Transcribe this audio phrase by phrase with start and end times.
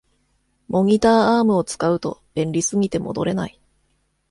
[0.67, 3.61] モニターアームを使うと便利すぎて戻れない